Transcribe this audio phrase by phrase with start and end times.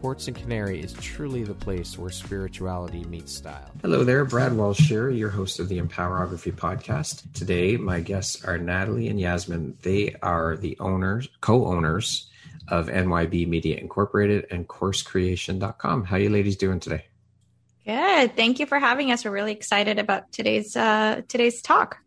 [0.00, 3.70] Quartz and Canary is truly the place where spirituality meets style.
[3.82, 7.30] Hello there, Brad Walsh here, your host of the Empowerography podcast.
[7.34, 9.76] Today, my guests are Natalie and Yasmin.
[9.82, 12.28] They are the owners, co-owners
[12.68, 16.04] of NYB Media Incorporated and CourseCreation.com.
[16.04, 17.04] How you ladies doing today?
[17.84, 18.36] Good.
[18.36, 19.26] Thank you for having us.
[19.26, 21.98] We're really excited about today's uh, today's talk.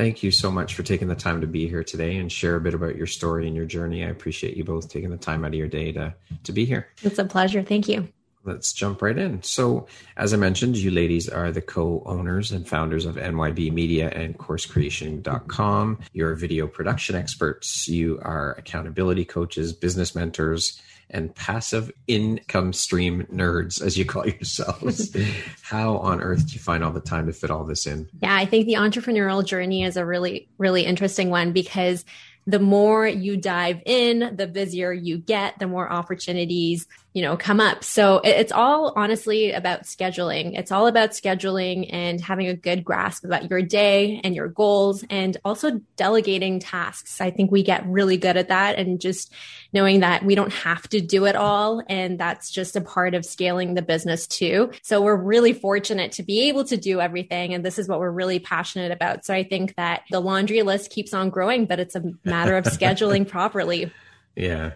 [0.00, 2.60] Thank you so much for taking the time to be here today and share a
[2.60, 4.02] bit about your story and your journey.
[4.02, 6.88] I appreciate you both taking the time out of your day to, to be here.
[7.02, 7.62] It's a pleasure.
[7.62, 8.08] Thank you.
[8.42, 9.42] Let's jump right in.
[9.42, 14.08] So, as I mentioned, you ladies are the co owners and founders of NYB Media
[14.08, 15.98] and CourseCreation.com.
[16.12, 20.80] You're video production experts, you are accountability coaches, business mentors,
[21.10, 25.14] and passive income stream nerds, as you call yourselves.
[25.62, 28.08] How on earth do you find all the time to fit all this in?
[28.22, 32.04] Yeah, I think the entrepreneurial journey is a really, really interesting one because
[32.46, 37.58] the more you dive in, the busier you get, the more opportunities, you know, come
[37.58, 37.82] up.
[37.82, 40.56] So it's all honestly about scheduling.
[40.56, 45.04] It's all about scheduling and having a good grasp about your day and your goals
[45.10, 47.20] and also delegating tasks.
[47.20, 49.32] I think we get really good at that and just
[49.72, 51.82] knowing that we don't have to do it all.
[51.88, 54.70] And that's just a part of scaling the business too.
[54.82, 57.54] So we're really fortunate to be able to do everything.
[57.54, 59.24] And this is what we're really passionate about.
[59.24, 62.64] So I think that the laundry list keeps on growing, but it's a matter of
[62.66, 63.92] scheduling properly.
[64.36, 64.74] Yeah.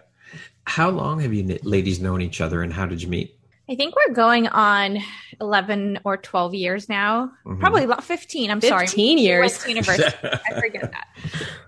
[0.65, 3.39] How long have you ladies known each other and how did you meet?
[3.67, 4.99] I think we're going on
[5.41, 7.31] 11 or 12 years now.
[7.45, 7.59] Mm-hmm.
[7.59, 8.51] Probably about 15.
[8.51, 8.87] I'm 15 sorry.
[8.87, 9.63] 15 years.
[9.63, 10.17] We university.
[10.23, 11.07] I forget that.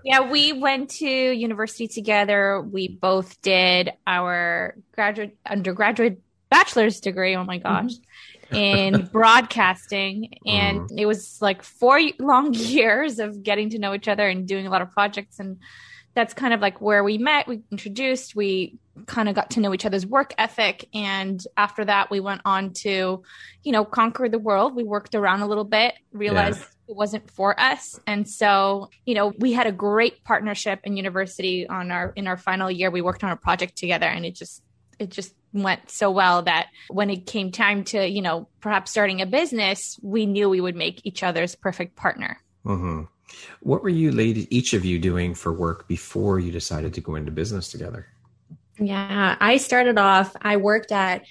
[0.04, 2.60] Yeah, we went to university together.
[2.60, 6.20] We both did our graduate, undergraduate
[6.50, 7.34] bachelor's degree.
[7.34, 7.92] Oh my gosh.
[7.92, 8.02] Mm-hmm.
[8.54, 10.38] in broadcasting.
[10.46, 10.98] And mm.
[10.98, 14.70] it was like four long years of getting to know each other and doing a
[14.70, 15.58] lot of projects and
[16.14, 17.46] that's kind of like where we met.
[17.46, 20.88] We introduced, we kind of got to know each other's work ethic.
[20.92, 23.22] And after that, we went on to,
[23.62, 24.74] you know, conquer the world.
[24.74, 26.66] We worked around a little bit, realized yeah.
[26.88, 28.00] it wasn't for us.
[28.06, 32.36] And so, you know, we had a great partnership in university on our, in our
[32.36, 32.90] final year.
[32.90, 34.62] We worked on a project together and it just,
[34.98, 39.22] it just went so well that when it came time to, you know, perhaps starting
[39.22, 42.40] a business, we knew we would make each other's perfect partner.
[42.64, 43.04] Mm-hmm.
[43.60, 47.14] What were you ladies, each of you doing for work before you decided to go
[47.14, 48.06] into business together?
[48.78, 51.24] Yeah, I started off, I worked at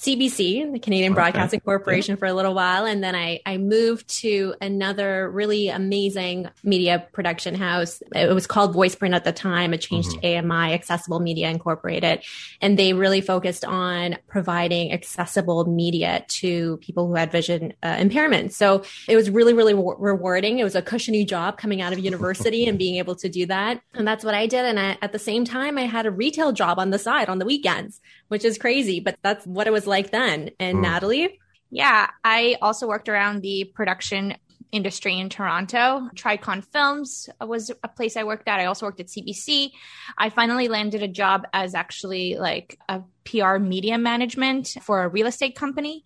[0.00, 1.16] CBC, the Canadian okay.
[1.16, 2.18] Broadcasting Corporation, yeah.
[2.20, 2.86] for a little while.
[2.86, 8.02] And then I, I moved to another really amazing media production house.
[8.14, 9.74] It was called VoicePrint at the time.
[9.74, 10.50] It changed mm-hmm.
[10.50, 12.22] AMI, Accessible Media Incorporated.
[12.62, 18.54] And they really focused on providing accessible media to people who had vision uh, impairment.
[18.54, 20.60] So it was really, really w- rewarding.
[20.60, 23.82] It was a cushiony job coming out of university and being able to do that.
[23.92, 24.64] And that's what I did.
[24.64, 27.38] And I, at the same time, I had a retail job on the side on
[27.38, 30.50] the weekends, which is crazy, but that's what it was like then.
[30.60, 30.82] And mm.
[30.82, 31.40] Natalie?
[31.68, 34.36] Yeah, I also worked around the production
[34.70, 36.08] industry in Toronto.
[36.14, 38.60] Tricon Films was a place I worked at.
[38.60, 39.72] I also worked at CBC.
[40.16, 45.26] I finally landed a job as actually like a PR media management for a real
[45.26, 46.04] estate company.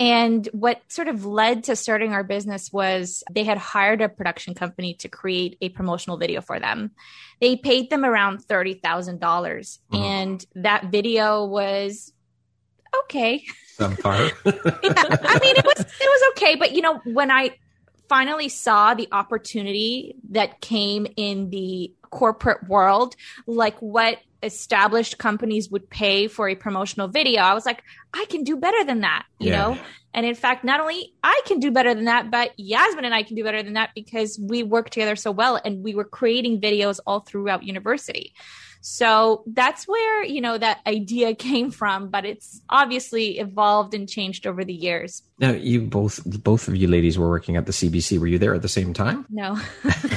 [0.00, 4.54] And what sort of led to starting our business was they had hired a production
[4.54, 6.92] company to create a promotional video for them.
[7.40, 9.18] They paid them around 30,000.
[9.18, 10.04] dollars mm-hmm.
[10.04, 12.12] And that video was
[13.04, 13.44] okay.
[13.74, 14.32] Some part.
[14.44, 17.56] yeah, I mean, it was it was okay, but you know, when I
[18.08, 23.16] finally saw the opportunity that came in the corporate world,
[23.46, 27.82] like what established companies would pay for a promotional video, I was like,
[28.14, 29.58] I can do better than that, you yeah.
[29.58, 29.78] know?
[30.14, 33.22] And in fact, not only I can do better than that, but Yasmin and I
[33.22, 36.60] can do better than that because we work together so well and we were creating
[36.60, 38.32] videos all throughout university.
[38.80, 44.46] So that's where, you know, that idea came from, but it's obviously evolved and changed
[44.46, 45.22] over the years.
[45.40, 48.18] Now, you both, both of you ladies were working at the CBC.
[48.18, 49.24] Were you there at the same time?
[49.30, 49.56] No.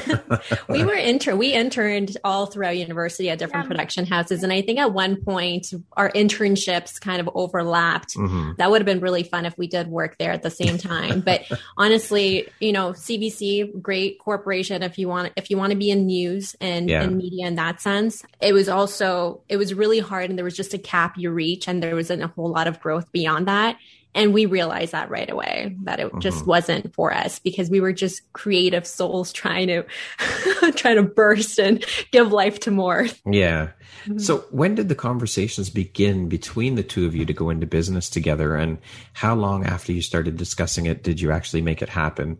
[0.69, 1.37] we were intern.
[1.37, 3.67] We interned all throughout university at different yeah.
[3.67, 4.41] production houses.
[4.41, 8.15] And I think at one point our internships kind of overlapped.
[8.15, 8.53] Mm-hmm.
[8.57, 11.21] That would have been really fun if we did work there at the same time.
[11.21, 11.43] but
[11.77, 14.81] honestly, you know, CBC, great corporation.
[14.81, 17.03] If you want, if you want to be in news and, yeah.
[17.03, 20.55] and media in that sense, it was also, it was really hard and there was
[20.55, 23.77] just a cap you reach and there wasn't a whole lot of growth beyond that.
[24.13, 26.19] And we realized that right away that it mm-hmm.
[26.19, 29.85] just wasn't for us because we were just creative souls trying to
[30.75, 33.07] trying to burst and give life to more.
[33.25, 33.69] Yeah.
[34.03, 34.19] Mm-hmm.
[34.19, 38.09] So when did the conversations begin between the two of you to go into business
[38.09, 38.79] together and
[39.13, 42.37] how long after you started discussing it did you actually make it happen?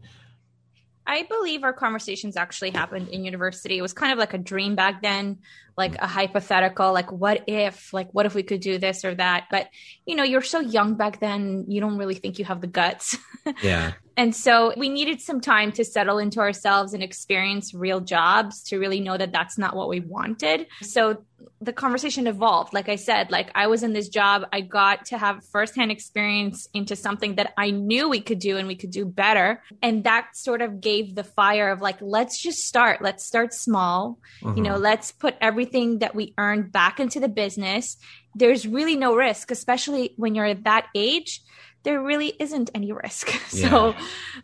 [1.12, 3.78] I believe our conversations actually happened in university.
[3.78, 5.40] It was kind of like a dream back then,
[5.78, 9.48] like a hypothetical, like what if, like what if we could do this or that?
[9.52, 9.68] But
[10.06, 13.18] you know, you're so young back then, you don't really think you have the guts.
[13.64, 13.94] Yeah.
[14.16, 18.78] and so we needed some time to settle into ourselves and experience real jobs to
[18.78, 20.68] really know that that's not what we wanted.
[20.84, 21.26] So
[21.62, 22.74] the conversation evolved.
[22.74, 26.68] Like I said, like I was in this job, I got to have firsthand experience
[26.74, 29.62] into something that I knew we could do and we could do better.
[29.82, 33.02] And that sort of gave the fire of like, let's just start.
[33.02, 34.20] Let's start small.
[34.42, 34.58] Mm-hmm.
[34.58, 34.84] You know, mm-hmm.
[34.84, 37.98] let's put everything that we earned back into the business.
[38.34, 41.42] There's really no risk, especially when you're at that age.
[41.84, 43.30] There really isn't any risk.
[43.54, 43.70] Yeah.
[43.70, 43.96] So,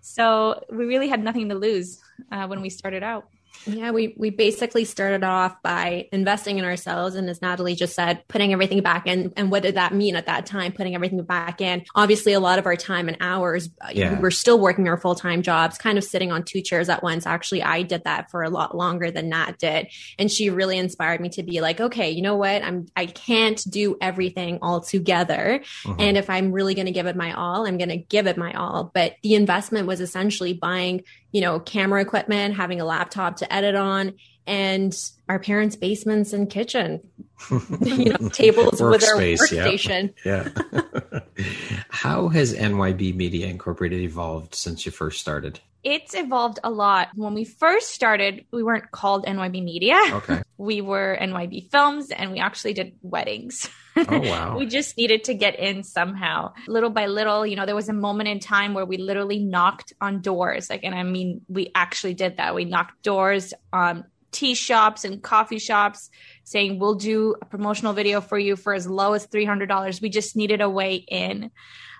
[0.01, 2.01] so we really had nothing to lose
[2.31, 3.25] uh, when we started out.
[3.65, 8.23] Yeah, we we basically started off by investing in ourselves, and as Natalie just said,
[8.27, 9.33] putting everything back in.
[9.35, 10.71] And what did that mean at that time?
[10.71, 11.85] Putting everything back in.
[11.95, 14.13] Obviously, a lot of our time and hours, uh, yeah.
[14.13, 17.03] we were still working our full time jobs, kind of sitting on two chairs at
[17.03, 17.25] once.
[17.25, 19.87] Actually, I did that for a lot longer than Nat did,
[20.19, 22.63] and she really inspired me to be like, okay, you know what?
[22.63, 25.99] I'm I can't do everything all together, mm-hmm.
[25.99, 28.37] and if I'm really going to give it my all, I'm going to give it
[28.37, 28.91] my all.
[28.93, 33.75] But the investment was essentially buying you know, camera equipment, having a laptop to edit
[33.75, 34.13] on,
[34.45, 34.95] and
[35.27, 37.01] our parents' basements and kitchen,
[37.81, 40.13] you know, tables with our workstation.
[40.25, 40.49] Yeah.
[40.71, 41.19] yeah.
[41.89, 45.59] How has NYB Media Incorporated evolved since you first started?
[45.83, 47.09] It's evolved a lot.
[47.15, 49.99] When we first started, we weren't called NYB Media.
[50.11, 50.41] Okay.
[50.59, 53.69] We were NYB Films and we actually did weddings.
[54.09, 54.57] Oh, wow.
[54.57, 56.53] we just needed to get in somehow.
[56.67, 59.93] Little by little, you know, there was a moment in time where we literally knocked
[59.99, 60.69] on doors.
[60.69, 62.55] Like, and I mean, we actually did that.
[62.55, 66.09] We knocked doors on tea shops and coffee shops
[66.43, 70.01] saying, we'll do a promotional video for you for as low as $300.
[70.01, 71.51] We just needed a way in.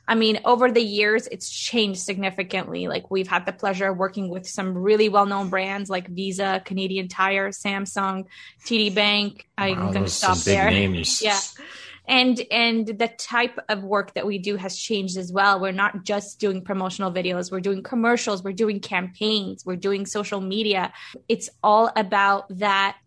[0.09, 2.87] I mean, over the years, it's changed significantly.
[2.87, 7.09] Like we've had the pleasure of working with some really well-known brands like Visa, Canadian
[7.09, 8.25] Tire, Samsung,
[8.65, 9.47] TD Bank.
[9.57, 10.69] Wow, I'm going to stop there.
[10.69, 11.21] Names.
[11.27, 11.39] Yeah.
[12.07, 15.59] And and the type of work that we do has changed as well.
[15.59, 20.39] We're not just doing promotional videos, we're doing commercials, we're doing campaigns, we're doing social
[20.39, 20.93] media.
[21.27, 22.97] It's all about that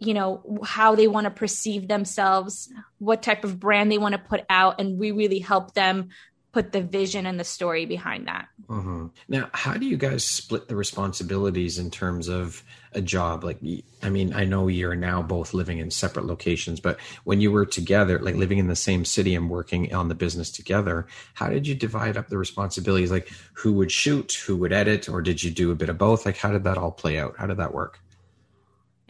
[0.00, 4.18] you know how they want to perceive themselves what type of brand they want to
[4.18, 6.08] put out and we really help them
[6.52, 8.48] put the vision and the story behind that.
[8.68, 9.06] Mm-hmm.
[9.28, 12.62] now how do you guys split the responsibilities in terms of
[12.92, 13.42] a job?
[13.42, 13.58] Like
[14.02, 17.66] i mean i know you're now both living in separate locations but when you were
[17.66, 21.66] together like living in the same city and working on the business together how did
[21.66, 23.10] you divide up the responsibilities?
[23.10, 26.24] Like who would shoot who would edit or did you do a bit of both?
[26.24, 27.34] Like how did that all play out?
[27.38, 28.00] How did that work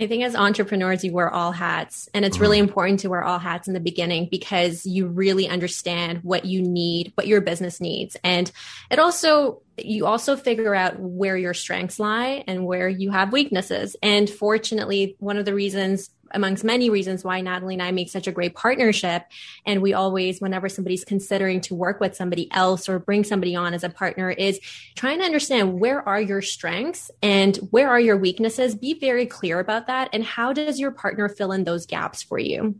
[0.00, 2.09] I think as entrepreneurs, you wear all hats.
[2.14, 2.69] And it's really mm-hmm.
[2.69, 7.12] important to wear all hats in the beginning because you really understand what you need,
[7.16, 8.16] what your business needs.
[8.25, 8.50] And
[8.90, 13.95] it also, you also figure out where your strengths lie and where you have weaknesses.
[14.02, 18.27] And fortunately, one of the reasons amongst many reasons why Natalie and I make such
[18.27, 19.25] a great partnership.
[19.67, 23.75] And we always, whenever somebody's considering to work with somebody else or bring somebody on
[23.75, 24.61] as a partner, is
[24.95, 28.75] trying to understand where are your strengths and where are your weaknesses.
[28.75, 30.11] Be very clear about that.
[30.13, 32.77] And how does your partner fill in those gaps for you?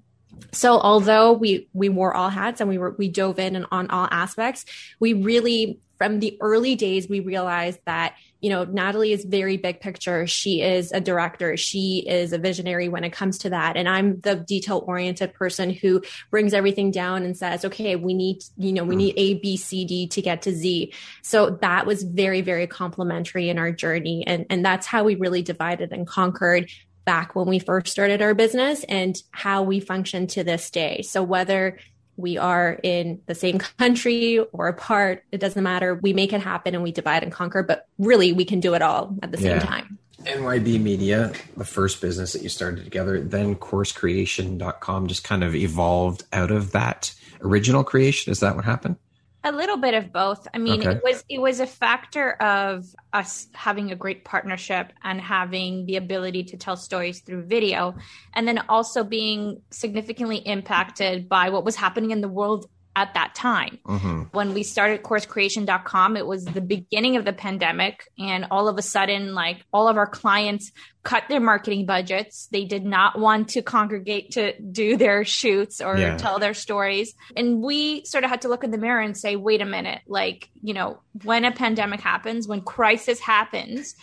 [0.53, 3.91] So although we we wore all hats and we were we dove in and on
[3.91, 4.65] all aspects,
[4.99, 9.81] we really from the early days we realized that you know Natalie is very big
[9.81, 10.27] picture.
[10.27, 11.59] She is a director.
[11.59, 15.69] She is a visionary when it comes to that, and I'm the detail oriented person
[15.69, 18.99] who brings everything down and says, okay, we need you know we mm.
[18.99, 20.95] need A B C D to get to Z.
[21.21, 25.43] So that was very very complementary in our journey, and and that's how we really
[25.43, 26.71] divided and conquered
[27.05, 31.03] back when we first started our business and how we function to this day.
[31.03, 31.79] So whether
[32.21, 35.25] we are in the same country or apart.
[35.33, 35.95] It doesn't matter.
[35.95, 38.83] We make it happen and we divide and conquer, but really we can do it
[38.83, 39.61] all at the same yeah.
[39.61, 39.99] time.
[40.25, 46.25] NYB Media, the first business that you started together, then coursecreation.com just kind of evolved
[46.33, 48.31] out of that original creation.
[48.31, 48.97] Is that what happened?
[49.43, 50.47] A little bit of both.
[50.53, 50.97] I mean, okay.
[50.97, 55.97] it was it was a factor of us having a great partnership and having the
[55.97, 57.95] ability to tell stories through video,
[58.35, 63.35] and then also being significantly impacted by what was happening in the world at that
[63.35, 63.79] time.
[63.87, 64.23] Mm-hmm.
[64.33, 68.05] When we started coursecreation.com, it was the beginning of the pandemic.
[68.19, 72.49] And all of a sudden, like all of our clients cut their marketing budgets.
[72.51, 76.17] They did not want to congregate to do their shoots or yeah.
[76.17, 77.15] tell their stories.
[77.37, 80.01] And we sort of had to look in the mirror and say, wait a minute,
[80.07, 83.95] like, you know, when a pandemic happens, when crisis happens,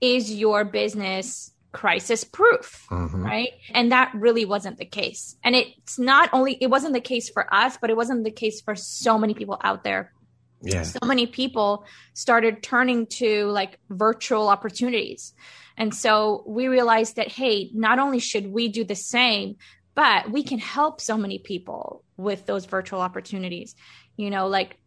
[0.00, 3.22] is your business crisis proof, mm-hmm.
[3.22, 3.50] right?
[3.74, 5.36] And that really wasn't the case.
[5.44, 8.62] And it's not only, it wasn't the case for us, but it wasn't the case
[8.62, 10.10] for so many people out there.
[10.62, 10.84] Yeah.
[10.84, 15.34] So many people started turning to like virtual opportunities.
[15.76, 19.56] And so we realized that, hey, not only should we do the same,
[19.94, 23.74] but we can help so many people with those virtual opportunities.
[24.16, 24.78] You know, like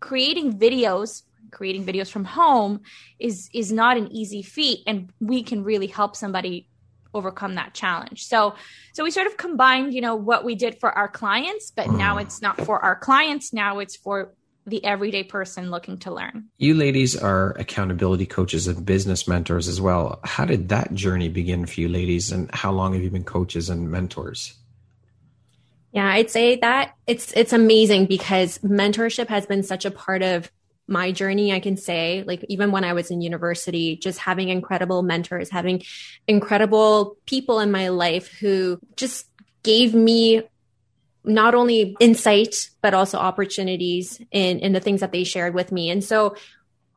[0.00, 2.80] creating videos creating videos from home
[3.18, 6.68] is is not an easy feat and we can really help somebody
[7.14, 8.54] overcome that challenge so
[8.92, 12.16] so we sort of combined you know what we did for our clients but now
[12.16, 12.22] mm.
[12.22, 14.34] it's not for our clients now it's for
[14.68, 16.44] the everyday person looking to learn.
[16.58, 20.20] You ladies are accountability coaches and business mentors as well.
[20.24, 23.70] How did that journey begin for you ladies and how long have you been coaches
[23.70, 24.54] and mentors?
[25.92, 30.50] Yeah, I'd say that it's it's amazing because mentorship has been such a part of
[30.88, 35.02] my journey, I can say, like even when I was in university, just having incredible
[35.02, 35.82] mentors, having
[36.26, 39.26] incredible people in my life who just
[39.62, 40.42] gave me
[41.24, 45.90] not only insight but also opportunities in in the things that they shared with me.
[45.90, 46.36] And so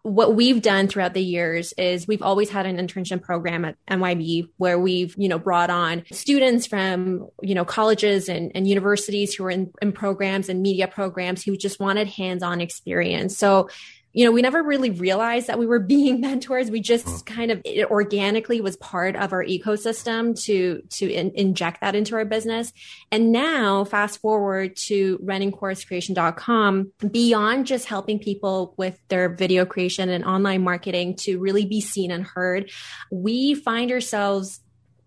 [0.03, 4.49] what we've done throughout the years is we've always had an internship program at NYB
[4.57, 9.45] where we've, you know, brought on students from, you know, colleges and, and universities who
[9.45, 13.37] are in, in programs and media programs who just wanted hands-on experience.
[13.37, 13.69] So
[14.13, 16.69] you know, we never really realized that we were being mentors.
[16.69, 21.81] We just kind of it organically was part of our ecosystem to to in, inject
[21.81, 22.73] that into our business.
[23.11, 30.25] And now, fast forward to runningcoursecreation.com, beyond just helping people with their video creation and
[30.25, 32.71] online marketing to really be seen and heard,
[33.11, 34.61] we find ourselves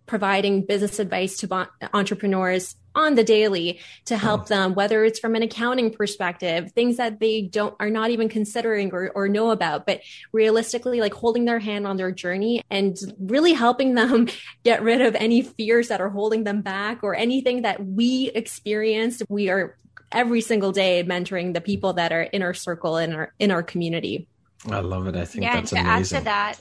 [0.06, 4.49] providing business advice to entrepreneurs on the daily to help uh-huh.
[4.49, 8.92] them whether it's from an accounting perspective things that they don't are not even considering
[8.92, 10.00] or, or know about but
[10.32, 14.28] realistically like holding their hand on their journey and really helping them
[14.64, 19.23] get rid of any fears that are holding them back or anything that we experienced
[19.28, 19.76] we are
[20.14, 23.62] every single day mentoring the people that are in our circle in our in our
[23.62, 24.26] community.
[24.70, 25.16] I love it.
[25.16, 26.61] I think yeah, that's amazing add to that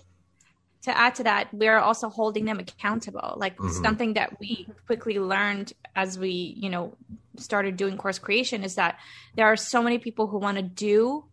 [0.84, 3.36] to add to that, we're also holding them accountable.
[3.38, 3.84] Like mm-hmm.
[3.84, 6.96] something that we quickly learned as we, you know,
[7.38, 9.00] started doing course creation is that
[9.36, 11.24] there are so many people who want to do,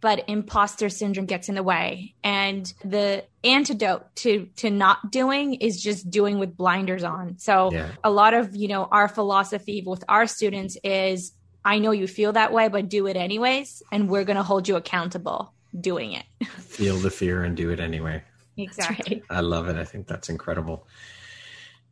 [0.00, 2.14] but imposter syndrome gets in the way.
[2.24, 7.38] And the antidote to to not doing is just doing with blinders on.
[7.38, 7.90] So yeah.
[8.02, 11.32] a lot of, you know, our philosophy with our students is
[11.66, 14.68] I know you feel that way, but do it anyways, and we're going to hold
[14.68, 16.24] you accountable doing it.
[16.46, 18.22] Feel the fear and do it anyway.
[18.56, 19.22] Exactly.
[19.30, 19.76] I love it.
[19.76, 20.86] I think that's incredible.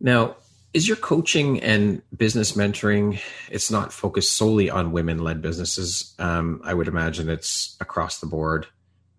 [0.01, 0.37] Now,
[0.75, 6.61] is your coaching and business mentoring it's not focused solely on women led businesses um,
[6.65, 8.67] i would imagine it's across the board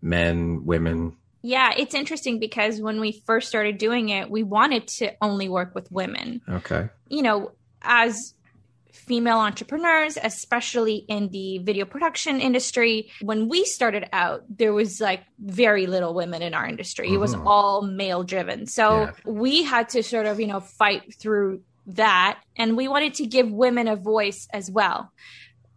[0.02, 5.12] men women yeah it's interesting because when we first started doing it we wanted to
[5.22, 8.35] only work with women okay you know as
[8.96, 13.12] female entrepreneurs, especially in the video production industry.
[13.22, 17.08] When we started out, there was like very little women in our industry.
[17.08, 17.16] Mm-hmm.
[17.16, 17.48] It was mm-hmm.
[17.48, 18.66] all male driven.
[18.66, 19.12] So yeah.
[19.26, 22.40] we had to sort of, you know, fight through that.
[22.56, 25.12] And we wanted to give women a voice as well.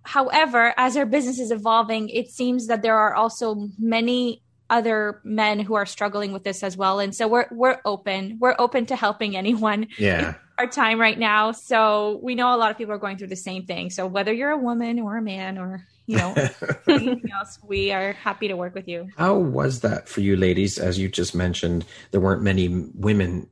[0.05, 5.61] However, as our business is evolving, it seems that there are also many other men
[5.61, 6.99] who are struggling with this as well.
[7.01, 8.39] And so we're we're open.
[8.41, 10.35] We're open to helping anyone yeah.
[10.59, 11.53] our time right now.
[11.53, 13.91] So we know a lot of people are going through the same thing.
[13.91, 16.35] So whether you're a woman or a man or you know
[16.89, 19.09] anything else we are happy to work with you.
[19.17, 20.79] How was that for you ladies?
[20.79, 23.49] As you just mentioned there weren't many women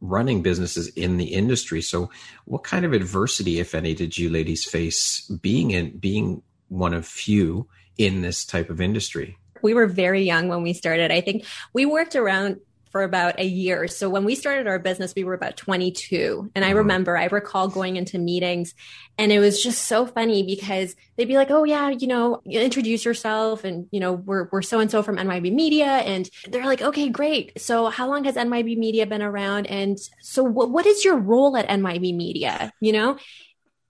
[0.00, 1.82] running businesses in the industry.
[1.82, 2.10] So
[2.46, 7.06] what kind of adversity if any did you ladies face being in being one of
[7.06, 11.10] few in this type of industry we were very young when we started.
[11.10, 13.86] I think we worked around for about a year.
[13.86, 16.50] So when we started our business, we were about 22.
[16.54, 16.78] And I mm-hmm.
[16.78, 18.74] remember, I recall going into meetings
[19.16, 23.04] and it was just so funny because they'd be like, Oh yeah, you know, introduce
[23.04, 23.62] yourself.
[23.62, 25.86] And, you know, we're, we're so-and-so from NYB media.
[25.86, 27.60] And they're like, okay, great.
[27.60, 29.66] So how long has NYB media been around?
[29.68, 32.72] And so what, what is your role at NYB media?
[32.80, 33.18] You know?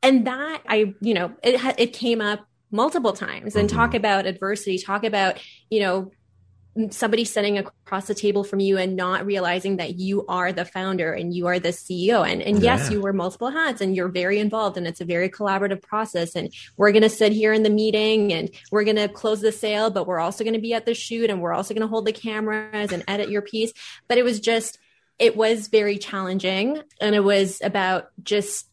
[0.02, 3.76] And that I, you know, it, it came up multiple times and mm-hmm.
[3.76, 5.38] talk about adversity, talk about,
[5.70, 6.10] you know,
[6.90, 11.12] somebody sitting across the table from you and not realizing that you are the founder
[11.12, 12.26] and you are the CEO.
[12.26, 12.76] And, and yeah.
[12.76, 16.36] yes, you wear multiple hats and you're very involved and it's a very collaborative process.
[16.36, 19.52] And we're going to sit here in the meeting and we're going to close the
[19.52, 21.88] sale, but we're also going to be at the shoot and we're also going to
[21.88, 23.72] hold the cameras and edit your piece.
[24.06, 24.78] But it was just,
[25.18, 28.69] it was very challenging and it was about just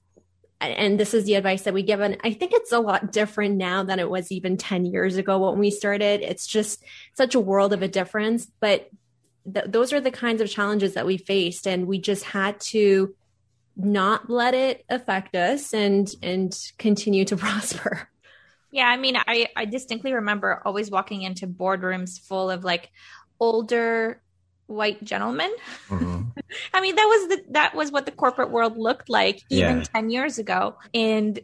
[0.59, 1.99] and this is the advice that we give.
[1.99, 5.49] And i think it's a lot different now than it was even 10 years ago
[5.49, 6.21] when we started.
[6.21, 6.83] It's just
[7.13, 8.47] such a world of a difference.
[8.59, 8.89] But
[9.51, 13.15] th- those are the kinds of challenges that we faced and we just had to
[13.75, 18.09] not let it affect us and and continue to prosper.
[18.71, 22.91] Yeah i mean i i distinctly remember always walking into boardrooms full of like
[23.39, 24.21] older
[24.67, 25.53] white gentlemen.
[25.89, 26.21] Mm-hmm.
[26.73, 29.83] I mean, that was the that was what the corporate world looked like even yeah.
[29.93, 30.75] 10 years ago.
[30.93, 31.39] And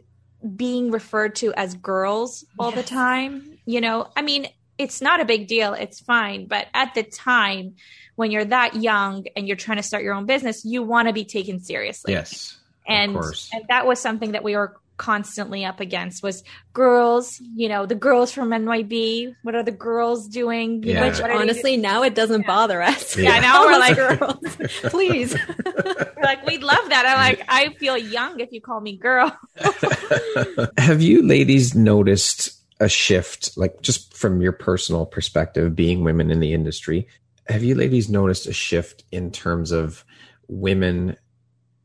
[0.56, 2.82] being referred to as girls all yes.
[2.82, 5.72] the time, you know, I mean, it's not a big deal.
[5.72, 6.46] It's fine.
[6.46, 7.76] But at the time,
[8.16, 11.14] when you're that young and you're trying to start your own business, you want to
[11.14, 12.12] be taken seriously.
[12.12, 12.58] Yes.
[12.86, 17.86] And, and that was something that we were constantly up against was girls, you know,
[17.86, 19.34] the girls from NYB.
[19.42, 20.82] What are the girls doing?
[20.82, 21.06] Yeah.
[21.06, 22.46] Which honestly, now it doesn't yeah.
[22.46, 23.16] bother us.
[23.16, 24.56] Yeah, yeah now we're like, girls,
[24.90, 25.36] please.
[25.66, 27.06] we're like, we'd love that.
[27.06, 29.36] I'm like, I feel young if you call me girl.
[30.78, 36.40] Have you ladies noticed a shift, like just from your personal perspective, being women in
[36.40, 37.08] the industry?
[37.46, 40.04] Have you ladies noticed a shift in terms of
[40.48, 41.16] women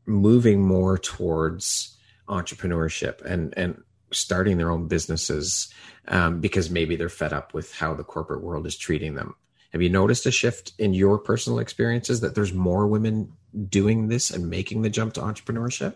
[0.06, 1.96] moving more towards
[2.30, 3.82] entrepreneurship and and
[4.12, 5.72] starting their own businesses
[6.08, 9.34] um, because maybe they're fed up with how the corporate world is treating them.
[9.72, 13.32] Have you noticed a shift in your personal experiences that there's more women
[13.68, 15.94] doing this and making the jump to entrepreneurship?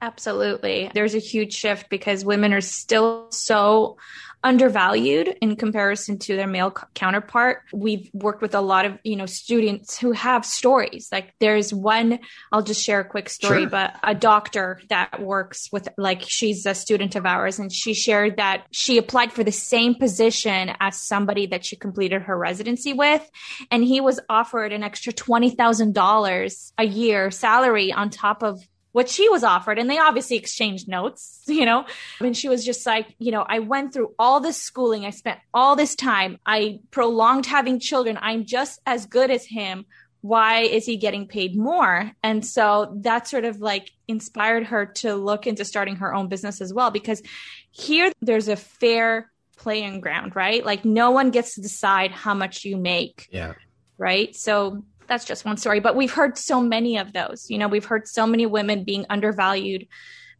[0.00, 0.90] Absolutely.
[0.94, 3.96] There's a huge shift because women are still so
[4.44, 7.62] undervalued in comparison to their male counterpart.
[7.72, 11.08] We've worked with a lot of, you know, students who have stories.
[11.10, 12.20] Like there's one,
[12.52, 13.70] I'll just share a quick story, sure.
[13.70, 18.36] but a doctor that works with, like, she's a student of ours and she shared
[18.36, 23.28] that she applied for the same position as somebody that she completed her residency with.
[23.72, 29.28] And he was offered an extra $20,000 a year salary on top of what she
[29.28, 31.84] was offered and they obviously exchanged notes you know?
[32.20, 35.38] And she was just like you know i went through all this schooling i spent
[35.52, 39.84] all this time i prolonged having children i'm just as good as him
[40.20, 42.10] why is he getting paid more?
[42.22, 46.60] And so that sort of like inspired her to look into starting her own business
[46.60, 47.22] as well because
[47.70, 50.64] here there's a fair playing ground right?
[50.64, 53.54] Like no one gets to decide how much you make yeah.
[53.96, 54.34] right?
[54.34, 57.50] So that's just one story, but we've heard so many of those.
[57.50, 59.88] You know, we've heard so many women being undervalued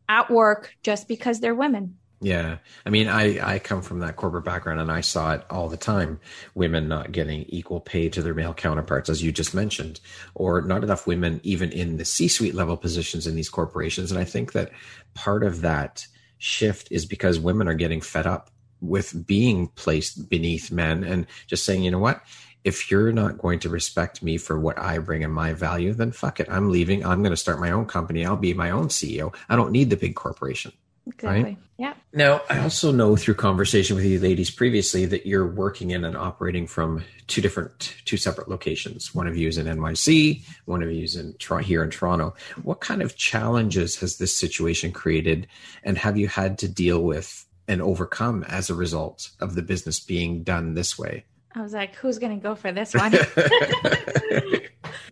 [0.09, 1.97] at work just because they're women.
[2.21, 2.59] Yeah.
[2.85, 5.77] I mean, I, I come from that corporate background and I saw it all the
[5.77, 6.19] time.
[6.55, 10.01] Women not getting equal pay to their male counterparts, as you just mentioned,
[10.35, 14.11] or not enough women even in the C suite level positions in these corporations.
[14.11, 14.73] And I think that
[15.15, 16.07] part of that
[16.39, 18.51] shift is because women are getting fed up
[18.81, 22.23] with being placed beneath men and just saying, you know what?
[22.69, 26.13] If you're not going to respect me for what I bring and my value, then
[26.13, 26.49] fuck it.
[26.51, 27.05] I'm leaving.
[27.05, 28.27] I'm going to start my own company.
[28.27, 29.35] I'll be my own CEO.
[29.49, 30.73] I don't need the big corporation.
[31.07, 31.43] Exactly.
[31.43, 31.59] Right?
[31.79, 31.95] Yeah.
[32.13, 36.15] Now, I also know through conversation with you ladies previously that you're working in and
[36.15, 39.15] operating from two different, two separate locations.
[39.15, 42.35] One of you is in NYC, one of you is in here in Toronto.
[42.63, 45.47] What kind of challenges has this situation created,
[45.83, 50.01] and have you had to deal with and overcome as a result of the business
[50.01, 51.25] being done this way?
[51.59, 53.13] I was like, who's going to go for this one?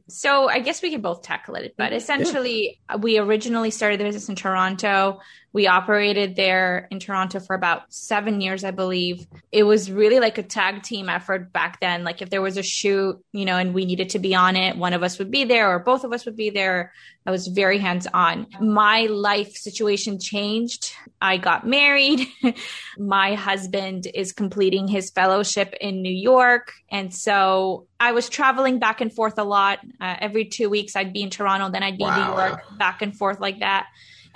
[0.09, 1.75] so I guess we can both tackle it.
[1.77, 2.97] But essentially, yeah.
[2.97, 5.21] we originally started the business in Toronto.
[5.57, 9.27] We operated there in Toronto for about seven years, I believe.
[9.51, 12.05] It was really like a tag team effort back then.
[12.05, 14.77] Like if there was a shoot, you know, and we needed to be on it,
[14.77, 16.93] one of us would be there or both of us would be there.
[17.25, 18.47] I was very hands on.
[18.61, 20.93] My life situation changed.
[21.23, 22.29] I got married.
[22.99, 26.75] My husband is completing his fellowship in New York.
[26.91, 29.79] And so I was traveling back and forth a lot.
[30.03, 32.15] Uh, every two weeks, I'd be in Toronto, then I'd be wow.
[32.15, 33.87] in New York, back and forth like that.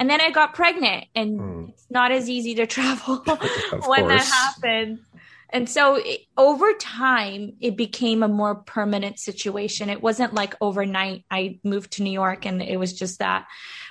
[0.00, 1.68] And then I got pregnant, and mm.
[1.68, 3.84] it's not as easy to travel when course.
[3.84, 4.98] that happens.
[5.52, 9.90] And so it, over time, it became a more permanent situation.
[9.90, 13.46] It wasn't like overnight I moved to New York and it was just that.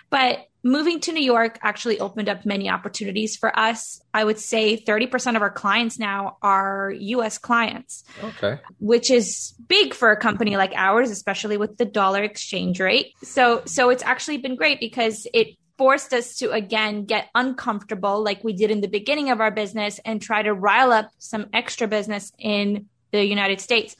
[0.10, 4.02] But moving to New York actually opened up many opportunities for us.
[4.13, 8.04] I would say 30% of our clients now are US clients.
[8.24, 8.60] Okay.
[8.80, 13.13] Which is big for a company like ours, especially with the dollar exchange rate.
[13.22, 18.44] So so it's actually been great because it forced us to again get uncomfortable like
[18.44, 21.88] we did in the beginning of our business and try to rile up some extra
[21.88, 23.96] business in the United States.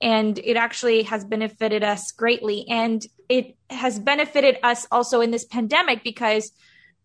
[0.00, 2.66] And it actually has benefited us greatly.
[2.68, 6.50] And it has benefited us also in this pandemic because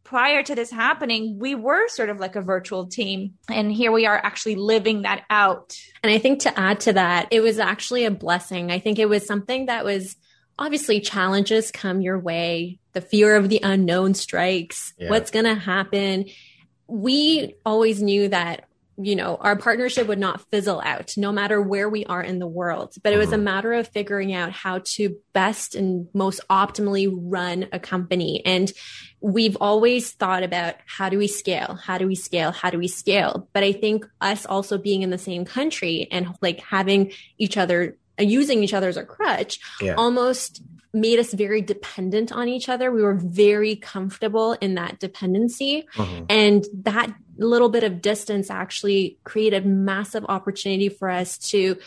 [0.04, 3.36] prior to this happening, we were sort of like a virtual team.
[3.52, 5.78] And here we are actually living that out.
[6.02, 8.72] And I think to add to that, it was actually a blessing.
[8.72, 10.16] I think it was something that was
[10.58, 14.96] obviously challenges come your way the fear of the unknown strikes.
[14.98, 15.12] Yeah.
[15.12, 16.26] what's going to happen?
[16.88, 18.64] We always knew that
[19.00, 22.48] you know our partnership would not fizzle out no matter where we are in the
[22.48, 22.96] world.
[23.04, 23.44] But it was a mm-hmm.
[23.44, 28.42] matter of figuring out how to best and most optimally run a company.
[28.44, 28.72] And
[29.22, 31.76] we've always thought about how do we scale?
[31.76, 32.52] How do we scale?
[32.52, 33.48] How do we scale?
[33.54, 37.96] But i think us also being in the same country and like having each other
[38.18, 39.94] using each other as a crutch yeah.
[39.94, 42.92] almost made us very dependent on each other.
[42.92, 45.88] We were very comfortable in that dependency.
[45.96, 46.26] Mm-hmm.
[46.30, 51.78] And that little bit of distance actually created massive opportunity for us to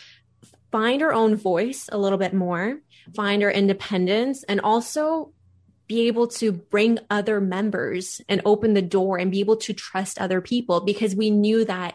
[0.70, 2.78] find our own voice a little bit more,
[3.14, 5.32] find our independence, and also
[5.88, 10.20] be able to bring other members and open the door and be able to trust
[10.20, 11.94] other people because we knew that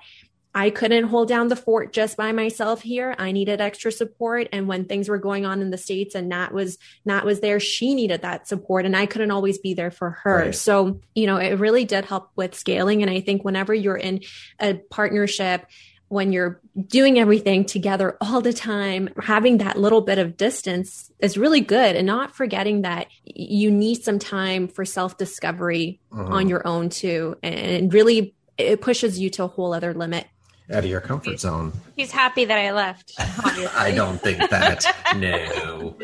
[0.58, 3.14] I couldn't hold down the fort just by myself here.
[3.20, 4.48] I needed extra support.
[4.54, 7.60] And when things were going on in the States and Nat was, Nat was there,
[7.60, 10.38] she needed that support and I couldn't always be there for her.
[10.38, 10.56] Right.
[10.56, 13.02] So, you know, it really did help with scaling.
[13.02, 14.22] And I think whenever you're in
[14.58, 15.66] a partnership,
[16.08, 21.38] when you're doing everything together all the time, having that little bit of distance is
[21.38, 26.34] really good and not forgetting that you need some time for self discovery uh-huh.
[26.34, 27.36] on your own too.
[27.44, 30.28] And really, it pushes you to a whole other limit
[30.72, 31.74] out of your comfort zone.
[31.96, 33.14] He's happy that I left.
[33.20, 34.86] I don't think that.
[35.18, 35.98] no.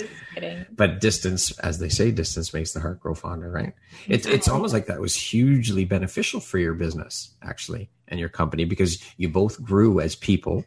[0.71, 3.73] But distance, as they say, distance makes the heart grow fonder, right?
[4.07, 8.65] It's it's almost like that was hugely beneficial for your business, actually, and your company
[8.65, 10.63] because you both grew as people,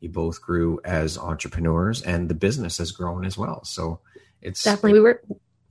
[0.00, 3.64] you both grew as entrepreneurs, and the business has grown as well.
[3.64, 4.00] So
[4.40, 5.22] it's definitely we were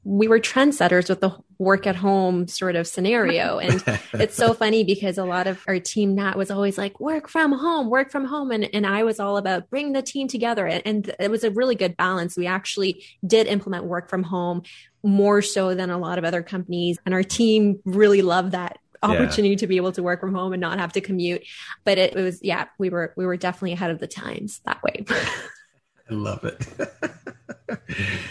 [0.08, 3.60] we were trendsetters with the work at home sort of scenario.
[3.68, 7.28] And it's so funny because a lot of our team Nat was always like, work
[7.28, 8.52] from home, work from home.
[8.52, 10.66] And, and I was all about bring the team together.
[10.66, 12.38] And, it was a really good balance.
[12.38, 14.64] We actually did implement work from home
[15.04, 16.98] more so than a lot of other companies.
[17.06, 19.58] And our team really loved that opportunity yeah.
[19.58, 21.44] to be able to work from home and not have to commute.
[21.84, 24.82] But it, it was, yeah, we were, we were definitely ahead of the times that
[24.84, 25.06] way.
[26.10, 26.66] I love it.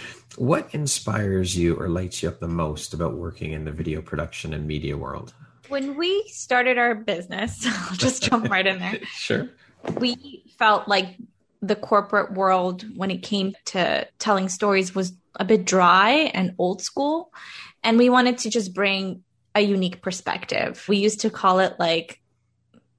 [0.36, 4.52] What inspires you or lights you up the most about working in the video production
[4.52, 5.34] and media world?
[5.68, 9.00] When we started our business, I'll just jump right in there.
[9.12, 9.48] Sure.
[9.98, 11.16] We felt like
[11.62, 16.82] the corporate world, when it came to telling stories, was a bit dry and old
[16.82, 17.32] school.
[17.82, 19.22] And we wanted to just bring
[19.54, 20.84] a unique perspective.
[20.88, 22.20] We used to call it like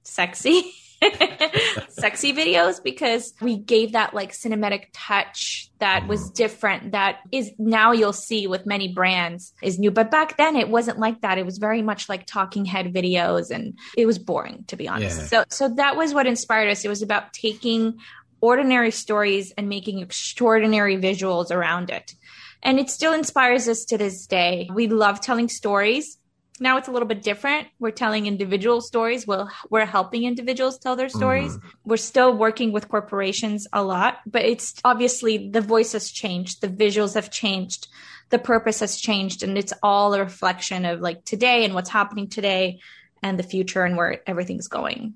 [0.02, 0.72] sexy.
[1.88, 6.34] sexy videos because we gave that like cinematic touch that was mm-hmm.
[6.34, 9.90] different that is now you'll see with many brands is new.
[9.90, 11.38] But back then it wasn't like that.
[11.38, 15.20] It was very much like talking head videos and it was boring to be honest.
[15.20, 15.26] Yeah.
[15.26, 16.84] so so that was what inspired us.
[16.84, 17.98] It was about taking
[18.40, 22.14] ordinary stories and making extraordinary visuals around it.
[22.62, 24.68] And it still inspires us to this day.
[24.72, 26.17] We love telling stories
[26.60, 27.68] now it's a little bit different.
[27.78, 29.26] We're telling individual stories.
[29.26, 31.56] We're, we're helping individuals tell their stories.
[31.56, 31.62] Mm.
[31.84, 36.60] We're still working with corporations a lot, but it's obviously the voice has changed.
[36.60, 37.88] The visuals have changed.
[38.30, 39.42] The purpose has changed.
[39.42, 42.80] And it's all a reflection of like today and what's happening today
[43.22, 45.14] and the future and where everything's going.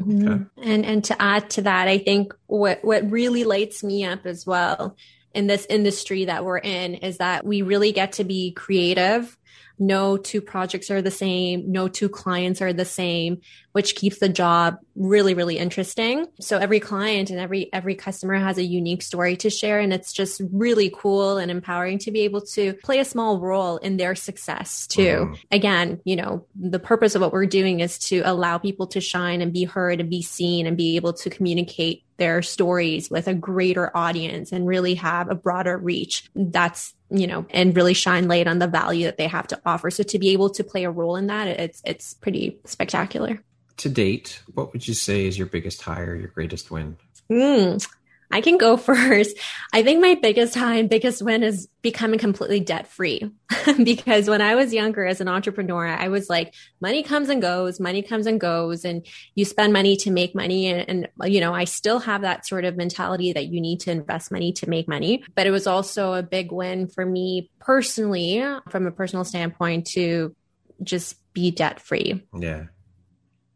[0.00, 0.28] Mm-hmm.
[0.28, 0.44] Okay.
[0.62, 4.46] And and to add to that, I think what what really lights me up as
[4.46, 4.96] well
[5.34, 9.36] in this industry that we're in is that we really get to be creative
[9.80, 13.40] no two projects are the same, no two clients are the same,
[13.72, 16.26] which keeps the job really, really interesting.
[16.38, 19.80] So every client and every, every customer has a unique story to share.
[19.80, 23.78] And it's just really cool and empowering to be able to play a small role
[23.78, 25.02] in their success too.
[25.02, 25.34] Mm-hmm.
[25.50, 29.40] Again, you know, the purpose of what we're doing is to allow people to shine
[29.40, 33.34] and be heard and be seen and be able to communicate their stories with a
[33.34, 36.28] greater audience and really have a broader reach.
[36.34, 39.90] That's you know, and really shine light on the value that they have to offer.
[39.90, 43.42] So to be able to play a role in that, it's it's pretty spectacular
[43.80, 46.98] to date, what would you say is your biggest hire, your greatest win?
[47.30, 47.86] Mm,
[48.30, 49.36] I can go first.
[49.72, 53.30] I think my biggest high biggest win is becoming completely debt free.
[53.82, 57.80] because when I was younger as an entrepreneur, I was like, money comes and goes,
[57.80, 60.66] money comes and goes, and you spend money to make money.
[60.66, 63.90] And, and, you know, I still have that sort of mentality that you need to
[63.90, 65.24] invest money to make money.
[65.34, 70.34] But it was also a big win for me personally, from a personal standpoint, to
[70.82, 72.24] just be debt free.
[72.38, 72.64] Yeah.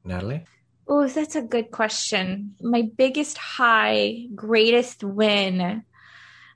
[0.05, 0.45] Natalie?
[0.87, 2.55] Oh, that's a good question.
[2.61, 5.85] My biggest high, greatest win.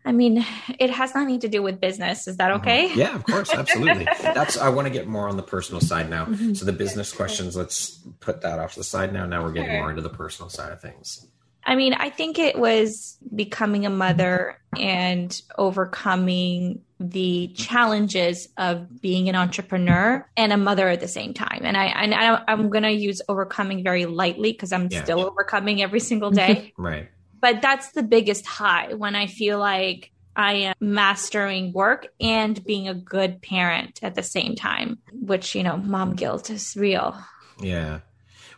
[0.04, 0.44] I mean,
[0.78, 2.28] it has nothing to do with business.
[2.28, 2.60] Is that mm-hmm.
[2.60, 2.88] okay?
[2.88, 2.98] Mm-hmm.
[2.98, 4.06] Yeah, of course, absolutely.
[4.22, 6.26] That's I want to get more on the personal side now.
[6.26, 6.54] Mm-hmm.
[6.54, 9.26] So the business questions, let's put that off to the side now.
[9.26, 11.26] Now we're getting more into the personal side of things.
[11.68, 19.28] I mean, I think it was becoming a mother and overcoming the challenges of being
[19.28, 21.60] an entrepreneur and a mother at the same time.
[21.64, 25.04] And I, and I am going to use overcoming very lightly because I'm yeah.
[25.04, 26.72] still overcoming every single day.
[26.78, 27.10] right.
[27.38, 32.88] But that's the biggest high when I feel like I am mastering work and being
[32.88, 37.14] a good parent at the same time, which, you know, mom guilt is real.
[37.60, 38.00] Yeah.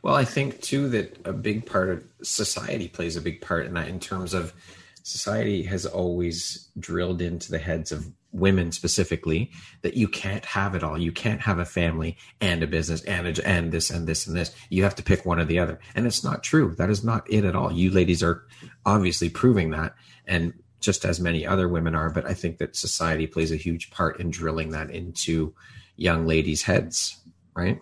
[0.02, 3.74] Well, I think too that a big part of society plays a big part in
[3.74, 4.54] that in terms of
[5.02, 9.50] society has always drilled into the heads of women specifically
[9.82, 10.96] that you can't have it all.
[10.96, 14.36] You can't have a family and a business and a, and this and this and
[14.36, 14.54] this.
[14.68, 15.80] You have to pick one or the other.
[15.94, 16.74] And it's not true.
[16.76, 17.72] That is not it at all.
[17.72, 18.44] You ladies are
[18.86, 19.94] obviously proving that
[20.26, 23.90] and just as many other women are, but I think that society plays a huge
[23.90, 25.54] part in drilling that into
[25.96, 27.20] young ladies' heads,
[27.54, 27.80] right?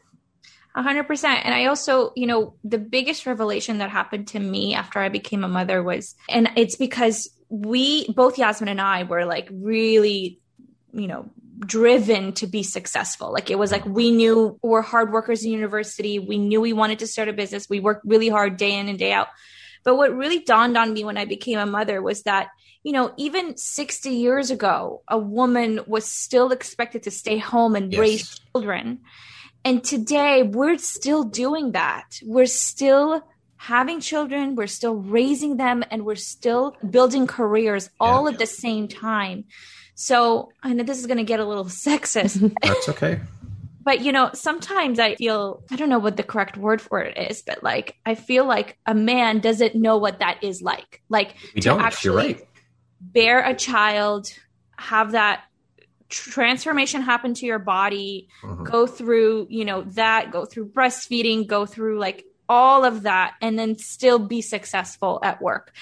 [0.79, 1.45] A hundred percent.
[1.45, 5.43] And I also, you know, the biggest revelation that happened to me after I became
[5.43, 10.39] a mother was, and it's because we, both Yasmin and I were like really,
[10.93, 13.33] you know, driven to be successful.
[13.33, 16.21] Like it was like we knew we're hard workers in university.
[16.21, 17.69] We knew we wanted to start a business.
[17.69, 19.27] We worked really hard day in and day out.
[19.83, 22.51] But what really dawned on me when I became a mother was that,
[22.85, 27.93] you know, even 60 years ago, a woman was still expected to stay home and
[27.93, 28.01] yes.
[28.01, 29.01] raise children.
[29.69, 32.21] And today we're still doing that.
[32.25, 33.23] We're still
[33.57, 38.33] having children, we're still raising them, and we're still building careers all yeah.
[38.33, 39.45] at the same time.
[39.95, 42.51] So I know this is going to get a little sexist.
[42.63, 43.21] That's okay.
[43.83, 47.19] but you know, sometimes I feel, I don't know what the correct word for it
[47.31, 51.03] is, but like, I feel like a man doesn't know what that is like.
[51.11, 52.43] Like, we don't, you're right.
[53.03, 54.33] Bear a child,
[54.79, 55.43] have that
[56.09, 58.65] transformation happen to your body mm-hmm.
[58.65, 63.59] go through you know that go through breastfeeding go through like all of that and
[63.59, 65.75] then still be successful at work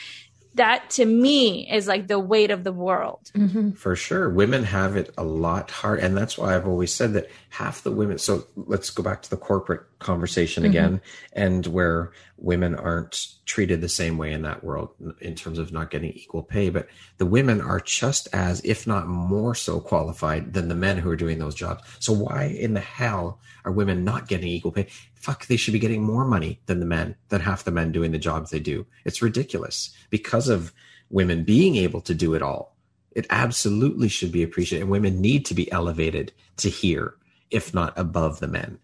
[0.56, 3.30] that to me is like the weight of the world.
[3.34, 3.72] Mm-hmm.
[3.72, 4.28] For sure.
[4.28, 6.00] Women have it a lot hard.
[6.00, 8.18] And that's why I've always said that half the women.
[8.18, 10.70] So let's go back to the corporate conversation mm-hmm.
[10.70, 11.00] again
[11.32, 15.90] and where women aren't treated the same way in that world in terms of not
[15.90, 16.68] getting equal pay.
[16.68, 21.10] But the women are just as, if not more so qualified than the men who
[21.10, 21.82] are doing those jobs.
[21.98, 24.88] So why in the hell are women not getting equal pay?
[25.14, 28.12] Fuck, they should be getting more money than the men, than half the men doing
[28.12, 28.86] the jobs they do.
[29.04, 30.72] It's ridiculous because of
[31.10, 32.76] women being able to do it all.
[33.12, 34.82] It absolutely should be appreciated.
[34.82, 37.14] And women need to be elevated to here,
[37.50, 38.78] if not above the men.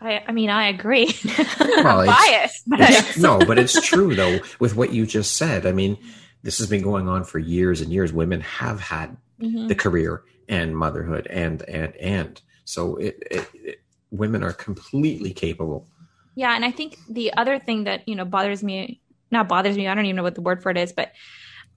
[0.00, 1.06] I, I mean, I agree.
[1.60, 4.38] well, it's, biased, but no, but it's true though.
[4.60, 5.96] With what you just said, I mean,
[6.42, 8.12] this has been going on for years and years.
[8.12, 9.68] Women have had mm-hmm.
[9.68, 13.80] the career and motherhood, and and and so it, it, it,
[14.10, 15.88] women are completely capable.
[16.34, 19.88] Yeah, and I think the other thing that you know bothers me, not bothers me.
[19.88, 21.12] I don't even know what the word for it is, but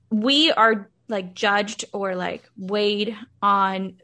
[0.09, 3.95] we are like judged or like weighed on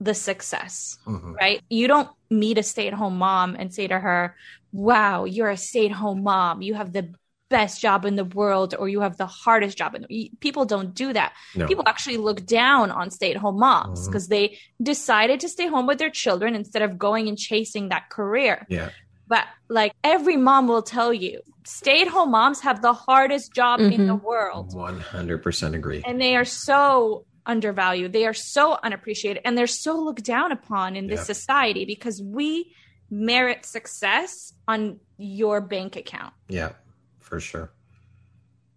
[0.00, 1.34] the success, mm-hmm.
[1.34, 1.60] right?
[1.68, 4.36] You don't meet a stay at home mom and say to her,
[4.72, 6.62] wow, you're a stay at home mom.
[6.62, 7.14] You have the
[7.48, 10.94] best job in the world or you have the hardest job in the people don't
[10.94, 11.66] do that no.
[11.66, 14.34] people actually look down on stay-at-home moms because mm-hmm.
[14.34, 18.66] they decided to stay home with their children instead of going and chasing that career
[18.68, 18.90] yeah
[19.26, 23.92] but like every mom will tell you stay-at-home moms have the hardest job mm-hmm.
[23.92, 28.12] in the world 100% agree and they are so undervalued.
[28.12, 31.24] They are so unappreciated and they're so looked down upon in this yeah.
[31.24, 32.72] society because we
[33.10, 36.34] merit success on your bank account.
[36.48, 36.72] Yeah,
[37.18, 37.72] for sure.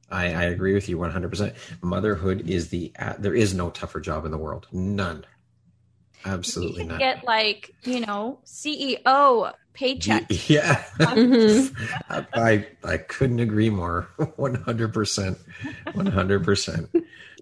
[0.10, 1.56] I, I agree with you 100%.
[1.82, 4.68] Motherhood is the, there is no tougher job in the world.
[4.72, 5.26] None.
[6.26, 7.00] Absolutely not.
[7.00, 10.26] Get like you know CEO paycheck.
[10.50, 12.24] Yeah, mm-hmm.
[12.34, 14.08] I I couldn't agree more.
[14.36, 15.38] One hundred percent,
[15.94, 16.90] one hundred percent.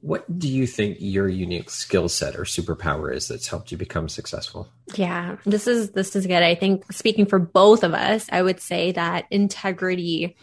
[0.02, 4.08] What do you think your unique skill set or superpower is that's helped you become
[4.08, 4.70] successful?
[4.96, 6.44] Yeah, this is this is good.
[6.44, 10.38] I think speaking for both of us, I would say that integrity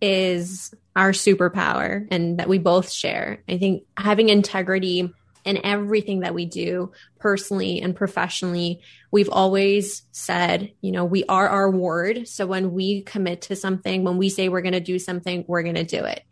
[0.00, 3.42] is our superpower and that we both share.
[3.48, 5.12] I think having integrity
[5.46, 8.80] in everything that we do personally and professionally,
[9.10, 12.28] we've always said, you know, we are our word.
[12.28, 15.62] So when we commit to something, when we say we're going to do something, we're
[15.62, 16.22] going to do it.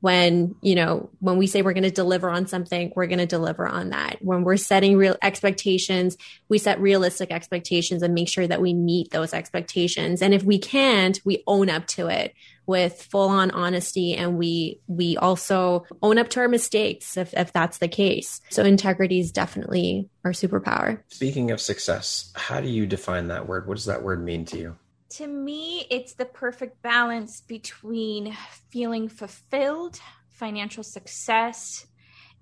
[0.00, 3.26] When you know when we say we're going to deliver on something we're going to
[3.26, 4.16] deliver on that.
[4.20, 6.16] When we're setting real expectations
[6.48, 10.20] we set realistic expectations and make sure that we meet those expectations.
[10.20, 12.34] And if we can't we own up to it
[12.72, 17.52] with full on honesty and we we also own up to our mistakes if, if
[17.52, 22.86] that's the case so integrity is definitely our superpower speaking of success how do you
[22.86, 24.76] define that word what does that word mean to you
[25.16, 28.34] to me, it's the perfect balance between
[28.70, 31.86] feeling fulfilled, financial success,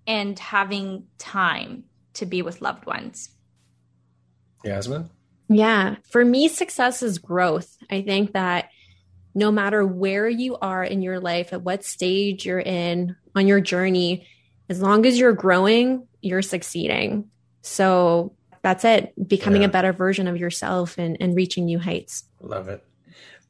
[0.06, 3.30] and having time to be with loved ones.
[4.64, 5.10] Yasmin?
[5.48, 5.96] Yeah.
[6.10, 7.76] For me, success is growth.
[7.90, 8.70] I think that
[9.34, 13.60] no matter where you are in your life, at what stage you're in on your
[13.60, 14.26] journey,
[14.68, 17.30] as long as you're growing, you're succeeding.
[17.62, 19.68] So that's it becoming yeah.
[19.68, 22.84] a better version of yourself and, and reaching new heights love it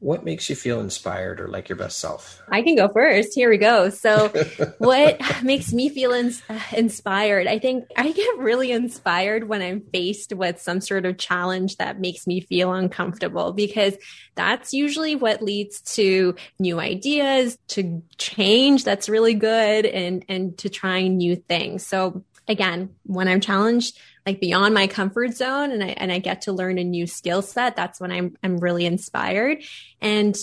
[0.00, 2.42] what makes you feel inspired or like your best self?
[2.50, 3.34] I can go first.
[3.34, 3.90] Here we go.
[3.90, 4.28] So
[4.78, 7.46] what makes me feel ins- uh, inspired?
[7.46, 12.00] I think i get really inspired when i'm faced with some sort of challenge that
[12.00, 13.94] makes me feel uncomfortable because
[14.34, 20.68] that's usually what leads to new ideas to change that's really good and and to
[20.68, 21.86] trying new things.
[21.86, 26.42] So again when i'm challenged like beyond my comfort zone and I and I get
[26.42, 29.62] to learn a new skill set, that's when I'm I'm really inspired.
[30.00, 30.36] And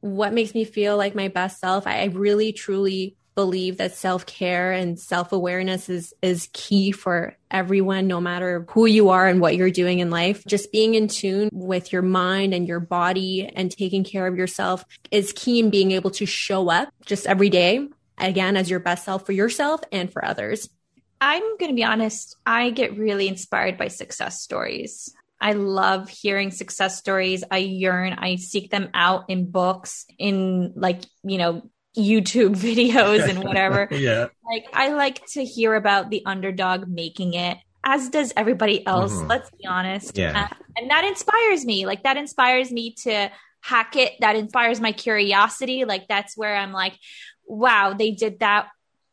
[0.00, 4.98] what makes me feel like my best self, I really truly believe that self-care and
[4.98, 9.98] self-awareness is is key for everyone no matter who you are and what you're doing
[9.98, 14.26] in life just being in tune with your mind and your body and taking care
[14.26, 18.70] of yourself is key in being able to show up just every day again as
[18.70, 20.70] your best self for yourself and for others
[21.20, 25.14] I'm going to be honest, I get really inspired by success stories.
[25.40, 27.44] I love hearing success stories.
[27.50, 33.42] I yearn, I seek them out in books, in like, you know, YouTube videos and
[33.42, 33.88] whatever.
[33.90, 34.28] yeah.
[34.50, 39.12] Like, I like to hear about the underdog making it, as does everybody else.
[39.12, 39.28] Mm-hmm.
[39.28, 40.16] Let's be honest.
[40.16, 40.48] Yeah.
[40.76, 41.86] and that inspires me.
[41.86, 44.12] Like, that inspires me to hack it.
[44.20, 45.84] That inspires my curiosity.
[45.84, 46.98] Like, that's where I'm like,
[47.46, 48.68] wow, they did that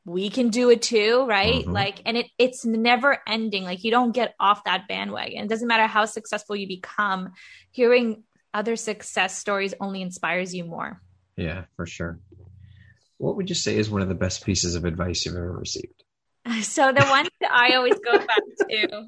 [0.05, 1.61] we can do it too right?
[1.61, 1.71] Mm-hmm.
[1.71, 3.63] like and it it's never ending.
[3.63, 5.45] Like you don't get off that bandwagon.
[5.45, 7.33] It doesn't matter how successful you become
[7.71, 11.01] hearing other success stories only inspires you more.
[11.37, 12.19] Yeah for sure.
[13.17, 16.03] What would you say is one of the best pieces of advice you've ever received?
[16.63, 19.05] So the one that i always go back to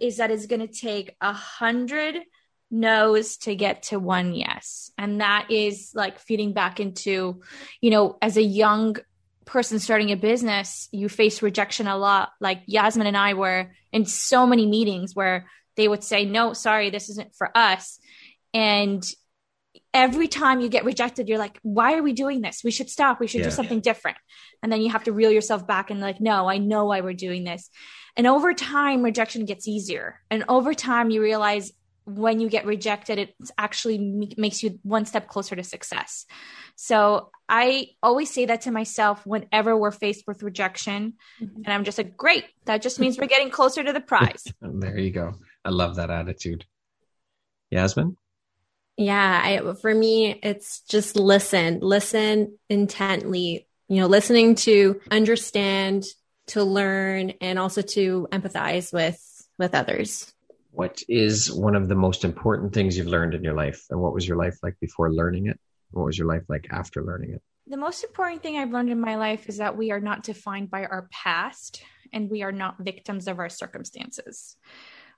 [0.00, 2.16] is that it's going to take a hundred
[2.70, 4.92] no's to get to one yes.
[4.96, 7.40] And that is like feeding back into
[7.80, 8.96] you know as a young
[9.50, 12.30] person starting a business, you face rejection a lot.
[12.40, 16.90] Like Yasmin and I were in so many meetings where they would say, no, sorry,
[16.90, 17.98] this isn't for us.
[18.54, 19.04] And
[19.92, 22.62] every time you get rejected, you're like, why are we doing this?
[22.62, 23.18] We should stop.
[23.18, 23.46] We should yeah.
[23.46, 24.18] do something different.
[24.62, 27.12] And then you have to reel yourself back and like, no, I know why we're
[27.12, 27.70] doing this.
[28.16, 30.20] And over time, rejection gets easier.
[30.30, 31.72] And over time, you realize
[32.04, 33.98] when you get rejected, it actually
[34.36, 36.26] makes you one step closer to success.
[36.76, 41.14] So I always say that to myself whenever we're faced with rejection.
[41.42, 41.62] Mm-hmm.
[41.64, 42.44] And I'm just like, great.
[42.66, 44.44] That just means we're getting closer to the prize.
[44.62, 45.34] there you go.
[45.64, 46.64] I love that attitude.
[47.70, 48.16] Yasmin?
[48.96, 56.04] Yeah, I, for me, it's just listen, listen intently, you know, listening to understand,
[56.48, 59.20] to learn, and also to empathize with
[59.58, 60.32] with others.
[60.70, 64.12] What is one of the most important things you've learned in your life, and what
[64.12, 65.58] was your life like before learning it?
[65.90, 67.42] What was your life like after learning it?
[67.66, 70.70] The most important thing I've learned in my life is that we are not defined
[70.70, 74.56] by our past and we are not victims of our circumstances.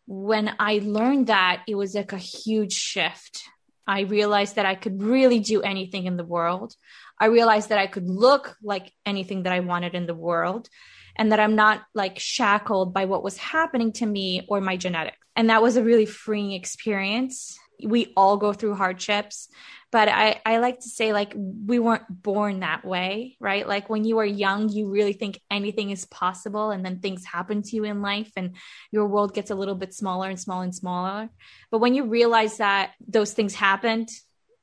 [0.06, 3.42] When I learned that, it was like a huge shift.
[3.86, 6.74] I realized that I could really do anything in the world.
[7.18, 10.68] I realized that I could look like anything that I wanted in the world
[11.16, 15.18] and that I'm not like shackled by what was happening to me or my genetics.
[15.36, 17.58] And that was a really freeing experience.
[17.84, 19.48] We all go through hardships,
[19.92, 23.68] but I, I like to say like we weren't born that way right?
[23.68, 27.62] Like when you are young you really think anything is possible and then things happen
[27.62, 28.56] to you in life and
[28.90, 31.28] your world gets a little bit smaller and smaller and smaller.
[31.70, 34.08] But when you realize that those things happened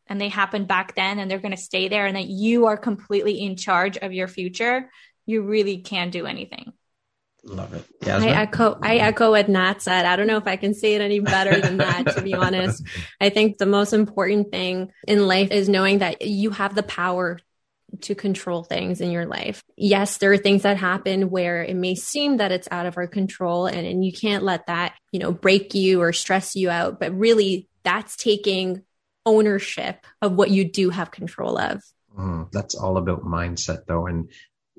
[0.08, 2.78] and they happened back then and they're going to stay there and that you are
[2.78, 4.90] completely in charge of your future
[5.26, 6.74] you really can do anything
[7.44, 7.86] Love it.
[8.06, 8.30] Yasmin?
[8.30, 10.06] I echo I echo what Nat said.
[10.06, 12.84] I don't know if I can say it any better than that, to be honest.
[13.22, 17.40] I think the most important thing in life is knowing that you have the power
[18.02, 19.64] to control things in your life.
[19.76, 23.08] Yes, there are things that happen where it may seem that it's out of our
[23.08, 27.00] control and, and you can't let that, you know, break you or stress you out.
[27.00, 28.84] But really that's taking
[29.26, 31.82] ownership of what you do have control of.
[32.18, 34.08] Mm, that's all about mindset though.
[34.08, 34.30] And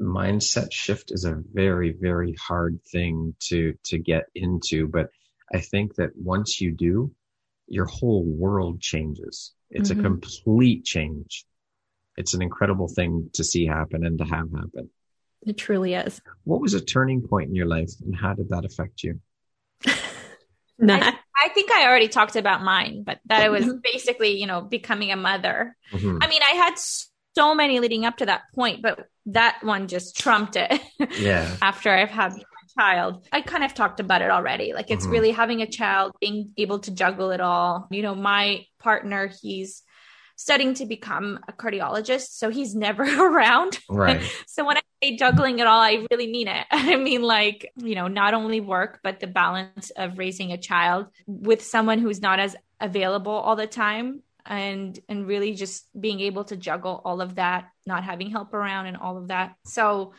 [0.01, 4.89] mindset shift is a very, very hard thing to, to get into.
[4.89, 5.11] But
[5.53, 7.13] I think that once you do,
[7.71, 9.53] your whole world changes.
[9.71, 10.01] It's mm-hmm.
[10.01, 11.47] a complete change.
[12.17, 14.91] It's an incredible thing to see happen and to have happen.
[15.47, 16.21] It truly is.
[16.45, 19.21] What was a turning point in your life and how did that affect you?
[19.87, 23.79] I, I, think I already talked about mine, but that it was mm-hmm.
[23.83, 25.77] basically, you know, becoming a mother.
[25.93, 26.19] Mm-hmm.
[26.21, 27.10] I mean, I had so
[27.55, 30.81] many leading up to that point, but that one just trumped it.
[31.19, 31.57] Yeah.
[31.61, 32.43] After I've had my
[32.79, 34.73] child, I kind of talked about it already.
[34.73, 35.13] Like it's mm-hmm.
[35.13, 37.89] really having a child, being able to juggle it all.
[37.91, 39.83] You know, my partner, he's
[40.37, 43.79] studying to become a cardiologist, so he's never around.
[43.89, 44.23] Right.
[44.47, 46.67] so when I say juggling it all, I really mean it.
[46.71, 51.07] I mean, like, you know, not only work, but the balance of raising a child
[51.27, 56.45] with someone who's not as available all the time and and really just being able
[56.45, 59.55] to juggle all of that not having help around and all of that.
[59.65, 60.13] So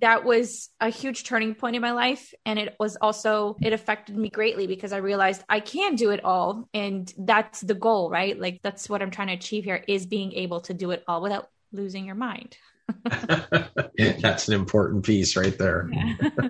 [0.00, 2.32] that was a huge turning point in my life.
[2.46, 6.24] And it was also it affected me greatly because i realized i can do it
[6.24, 6.68] all.
[6.72, 8.38] And that's the goal right?
[8.38, 11.20] Like that's what i'm trying to achieve here is being able to do it all
[11.20, 12.56] without losing your mind
[14.20, 15.90] That's an important piece right there.
[15.92, 16.48] Yeah.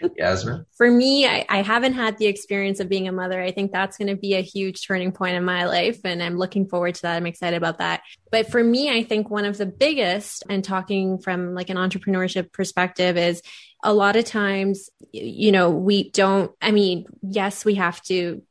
[0.16, 0.66] Yasmin?
[0.76, 3.40] For me, I, I, haven't had the experience of being a mother.
[3.40, 6.00] I think that's going to be a huge turning point in my life.
[6.04, 7.16] And I'm looking forward to that.
[7.16, 8.02] I'm excited about that.
[8.30, 12.52] But for me, I think one of the biggest, and talking from like an entrepreneurship
[12.52, 13.42] perspective, is
[13.82, 18.42] a lot of times, you know, we don't, I mean, yes, we have to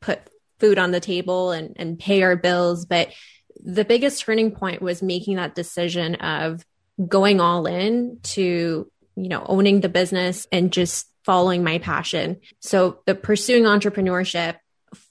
[0.00, 0.20] put
[0.58, 3.10] food on the table and, and pay our bills, but
[3.62, 6.64] the biggest turning point was making that decision of
[7.06, 12.40] going all in to, you know, owning the business and just following my passion.
[12.60, 14.56] So the pursuing entrepreneurship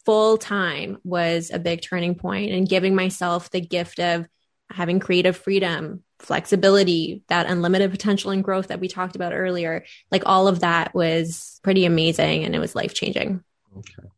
[0.06, 4.28] full time was a big turning point and giving myself the gift of
[4.70, 9.86] having creative freedom, flexibility, that unlimited potential and growth that we talked about earlier.
[10.12, 13.44] Like all of that was pretty amazing and it was life changing.
[13.78, 14.10] Okay.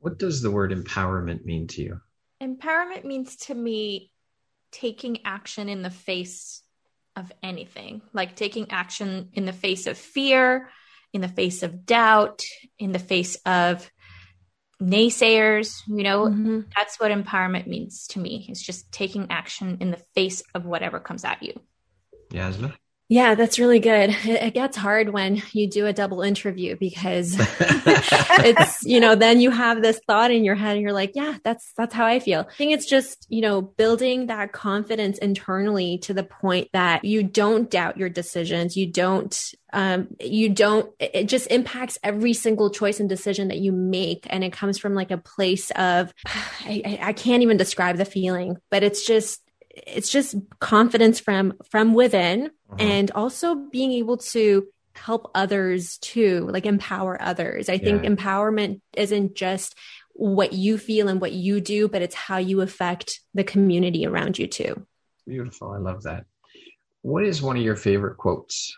[0.00, 2.00] What does the word empowerment mean to you?
[2.42, 4.10] Empowerment means to me
[4.72, 6.62] taking action in the face
[7.14, 10.70] of anything, like taking action in the face of fear,
[11.12, 12.42] in the face of doubt,
[12.78, 13.90] in the face of
[14.82, 15.80] naysayers.
[15.88, 16.60] You know, mm-hmm.
[16.76, 18.46] that's what empowerment means to me.
[18.48, 21.54] It's just taking action in the face of whatever comes at you.
[22.30, 22.74] Yasmin?
[23.08, 24.14] Yeah, that's really good.
[24.36, 29.50] It, gets hard when you do a double interview because it's, you know, then you
[29.50, 32.46] have this thought in your head and you're like, yeah, that's, that's how I feel.
[32.48, 37.22] I think it's just, you know, building that confidence internally to the point that you
[37.22, 38.76] don't doubt your decisions.
[38.76, 43.72] You don't, um, you don't, it just impacts every single choice and decision that you
[43.72, 44.26] make.
[44.30, 48.56] And it comes from like a place of, I, I can't even describe the feeling,
[48.70, 49.42] but it's just,
[49.86, 52.76] it's just confidence from from within uh-huh.
[52.78, 57.68] and also being able to help others too like empower others.
[57.68, 57.78] I yeah.
[57.78, 59.74] think empowerment isn't just
[60.14, 64.38] what you feel and what you do but it's how you affect the community around
[64.38, 64.86] you too.
[65.26, 65.72] Beautiful.
[65.72, 66.24] I love that.
[67.02, 68.76] What is one of your favorite quotes?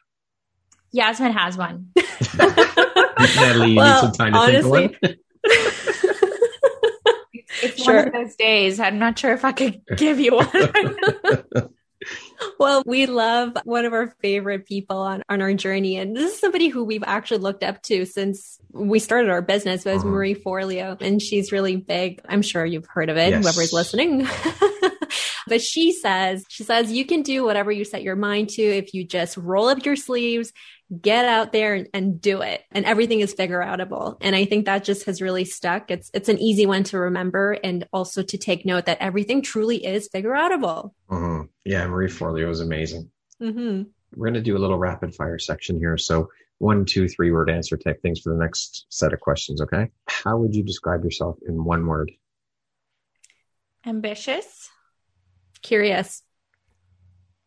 [0.91, 1.93] Yasmin has one.
[2.39, 5.17] Natalie you well, need some time to honestly, think of one
[7.63, 7.97] it's sure.
[7.97, 8.81] one of those days.
[8.81, 11.69] I'm not sure if I could give you one.
[12.59, 15.97] well, we love one of our favorite people on, on our journey.
[15.97, 19.85] And this is somebody who we've actually looked up to since we started our business
[19.85, 20.09] was uh-huh.
[20.09, 21.01] Marie Forleo.
[21.01, 22.21] And she's really big.
[22.29, 23.43] I'm sure you've heard of it, yes.
[23.43, 24.27] whoever's listening.
[25.49, 28.63] but she says, she says, you can do whatever you set your mind to.
[28.63, 30.53] If you just roll up your sleeves
[31.01, 32.63] get out there and, and, do it.
[32.73, 35.91] And everything is figure outable and i think that just has really stuck.
[35.91, 39.85] It's it's an easy one to remember and also to take note that everything truly
[39.85, 41.47] is figure outable mm-hmm.
[41.65, 43.11] yeah marie forleo is amazing.
[43.41, 43.83] Mm-hmm.
[44.17, 45.97] we're going to do a little rapid fire section here.
[45.97, 46.29] So
[46.59, 49.91] one two three word answer type things for the next set of questions okay?
[50.09, 52.11] How would you describe yourself in one word?
[53.87, 54.71] Ambitious
[55.63, 56.23] Curious.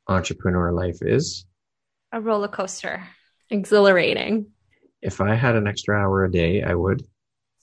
[0.07, 1.45] Entrepreneur life is
[2.11, 3.07] A roller coaster.
[3.49, 4.47] Exhilarating.
[5.01, 7.05] if I had an extra hour a day, I would.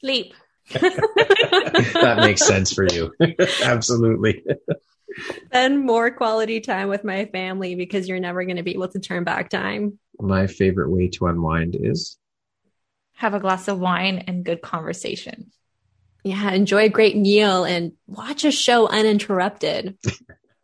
[0.00, 0.34] Sleep.
[0.72, 3.12] that makes sense for you.
[3.62, 4.44] Absolutely.
[5.46, 9.00] Spend more quality time with my family because you're never going to be able to
[9.00, 9.98] turn back time.
[10.20, 12.18] My favorite way to unwind is
[13.14, 15.50] Have a glass of wine and good conversation.
[16.24, 19.96] Yeah, enjoy a great meal and watch a show uninterrupted.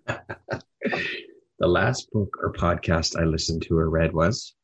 [1.59, 4.55] the last book or podcast I listened to or read was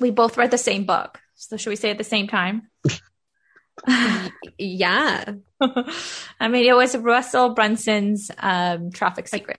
[0.00, 1.20] We both read the same book.
[1.34, 2.70] So should we say at the same time?
[4.58, 5.32] yeah.
[6.40, 9.58] I mean, it was Russell Brunson's um, Traffic Secret.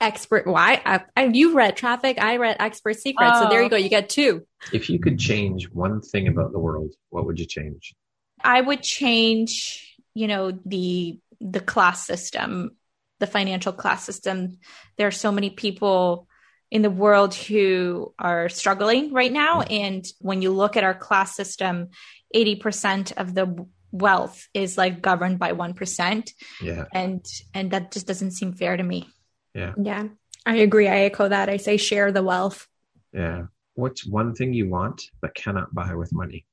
[0.00, 0.48] Expert.
[0.48, 0.82] Why?
[0.84, 2.20] I, I, you read Traffic.
[2.20, 3.34] I read Expert Secret.
[3.38, 3.76] So there you go.
[3.76, 4.44] You get two.
[4.72, 7.94] If you could change one thing about the world, what would you change?
[8.42, 12.76] I would change, you know, the the class system,
[13.22, 14.58] the financial class system.
[14.98, 16.26] There are so many people
[16.70, 21.36] in the world who are struggling right now, and when you look at our class
[21.36, 21.88] system,
[22.34, 23.46] eighty percent of the
[23.92, 26.84] wealth is like governed by one percent, Yeah.
[26.92, 29.08] and and that just doesn't seem fair to me.
[29.54, 29.74] Yeah.
[29.80, 30.08] Yeah.
[30.44, 30.88] I agree.
[30.88, 31.48] I echo that.
[31.48, 32.66] I say share the wealth.
[33.12, 33.46] Yeah.
[33.74, 36.46] What's one thing you want but cannot buy with money?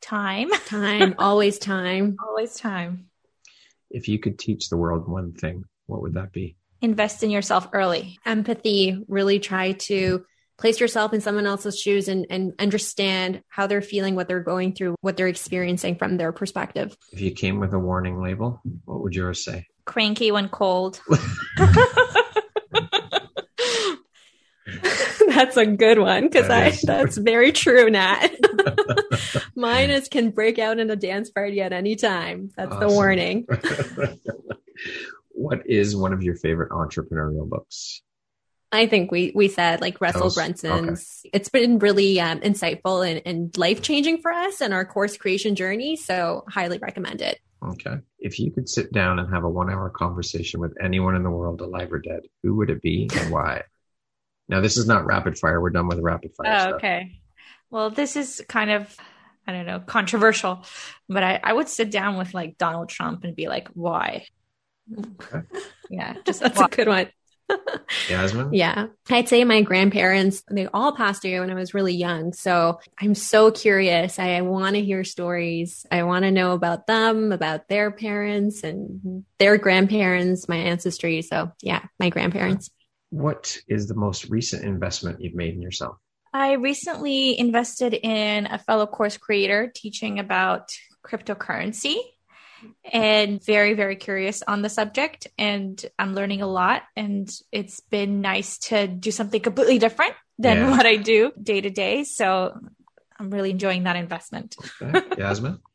[0.00, 1.14] Time, Time.
[1.18, 2.16] always time.
[2.26, 3.08] always time.
[3.92, 6.56] If you could teach the world one thing, what would that be?
[6.80, 8.18] Invest in yourself early.
[8.24, 9.04] Empathy.
[9.06, 10.24] Really try to
[10.58, 14.74] place yourself in someone else's shoes and, and understand how they're feeling, what they're going
[14.74, 16.96] through, what they're experiencing from their perspective.
[17.12, 19.66] If you came with a warning label, what would yours say?
[19.84, 21.00] Cranky when cold.
[25.28, 26.82] that's a good one because I is.
[26.82, 28.28] that's very true, Nat.
[29.56, 32.50] Mine is can break out in a dance party at any time.
[32.56, 33.46] That's the warning.
[35.30, 38.02] what is one of your favorite entrepreneurial books?
[38.74, 41.26] I think we we said like Russell Those- Brunson's.
[41.32, 45.54] It's been really um, insightful and, and life changing for us and our course creation
[45.54, 45.96] journey.
[45.96, 47.38] So highly recommend it.
[47.62, 47.96] Okay.
[48.18, 51.30] If you could sit down and have a one hour conversation with anyone in the
[51.30, 53.62] world, alive or dead, who would it be and why?
[54.48, 55.60] Now, this is not rapid fire.
[55.60, 56.74] We're done with the rapid fire Oh, stuff.
[56.74, 57.18] okay.
[57.70, 58.94] Well, this is kind of,
[59.46, 60.64] I don't know, controversial,
[61.08, 64.26] but I, I would sit down with like Donald Trump and be like, why?
[64.98, 65.40] Okay.
[65.88, 66.66] Yeah, just That's why?
[66.66, 67.08] a good one.
[68.10, 68.52] Yasmin?
[68.52, 68.86] Yeah.
[69.10, 72.32] I'd say my grandparents, they all passed away when I was really young.
[72.32, 74.18] So I'm so curious.
[74.18, 75.86] I, I want to hear stories.
[75.90, 81.22] I want to know about them, about their parents and their grandparents, my ancestry.
[81.22, 82.70] So yeah, my grandparents.
[83.12, 85.98] What is the most recent investment you've made in yourself?
[86.32, 90.70] I recently invested in a fellow course creator teaching about
[91.06, 91.96] cryptocurrency
[92.90, 95.26] and very, very curious on the subject.
[95.36, 96.84] And I'm learning a lot.
[96.96, 100.70] And it's been nice to do something completely different than Yeah.
[100.70, 102.04] what I do day to day.
[102.04, 102.58] So
[103.18, 104.56] I'm really enjoying that investment.
[104.80, 105.02] Okay.
[105.18, 105.58] Yasmin?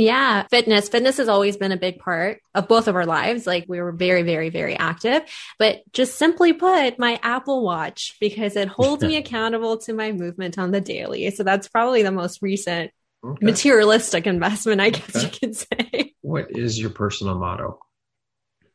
[0.00, 0.88] Yeah, fitness.
[0.88, 3.46] Fitness has always been a big part of both of our lives.
[3.46, 5.22] Like we were very, very, very active.
[5.58, 10.58] But just simply put, my Apple Watch, because it holds me accountable to my movement
[10.58, 11.30] on the daily.
[11.30, 12.90] So that's probably the most recent
[13.22, 13.44] Okay.
[13.44, 15.26] materialistic investment, I guess Okay.
[15.26, 16.14] you could say.
[16.22, 17.78] What is your personal motto?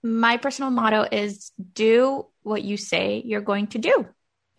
[0.04, 4.06] My personal motto is do what you say you're going to do.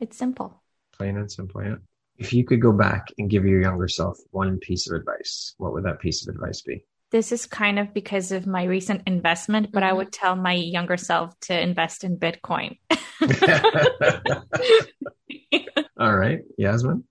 [0.00, 0.60] It's simple.
[0.94, 1.62] Plain and simple.
[1.62, 1.76] Yeah.
[2.18, 5.72] If you could go back and give your younger self one piece of advice, what
[5.72, 6.84] would that piece of advice be?
[7.12, 9.96] This is kind of because of my recent investment, but I Mhm.
[9.96, 12.78] would tell my younger self to invest in Bitcoin.
[15.98, 16.40] All right.
[16.58, 17.04] Yasmin?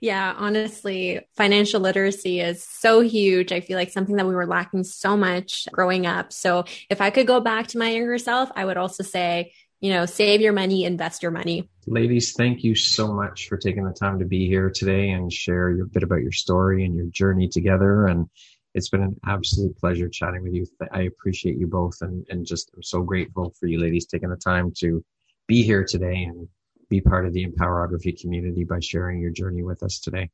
[0.00, 3.52] Yeah, honestly, financial literacy is so huge.
[3.52, 6.32] I feel like something that we were lacking so much growing up.
[6.32, 9.90] So if I could go back to my younger self, I would also say, you
[9.90, 11.68] know, save your money, invest your money.
[11.86, 15.70] Ladies, thank you so much for taking the time to be here today and share
[15.70, 18.06] your bit about your story and your journey together.
[18.06, 18.26] And
[18.74, 20.66] it's been an absolute pleasure chatting with you.
[20.92, 24.36] I appreciate you both and, and just I'm so grateful for you ladies taking the
[24.36, 25.04] time to
[25.46, 26.48] be here today and
[26.88, 30.30] be part of the Empowerography community by sharing your journey with us today.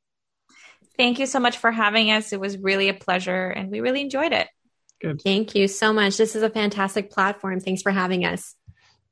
[0.97, 2.33] Thank you so much for having us.
[2.33, 4.49] It was really a pleasure and we really enjoyed it.
[5.01, 5.21] Good.
[5.23, 6.17] Thank you so much.
[6.17, 7.61] This is a fantastic platform.
[7.61, 8.55] Thanks for having us.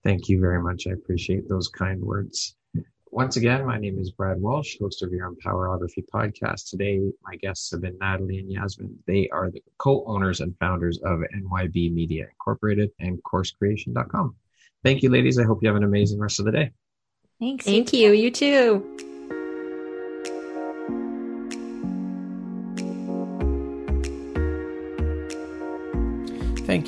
[0.04, 0.86] Thank you very much.
[0.86, 2.56] I appreciate those kind words.
[3.12, 6.70] Once again, my name is Brad Walsh, host of your Empowerography podcast.
[6.70, 8.96] Today, my guests have been Natalie and Yasmin.
[9.06, 14.36] They are the co-owners and founders of NYB Media Incorporated and CourseCreation.com.
[14.84, 15.40] Thank you, ladies.
[15.40, 16.70] I hope you have an amazing rest of the day.
[17.40, 17.64] Thanks.
[17.64, 18.12] Thank you.
[18.12, 19.08] You too.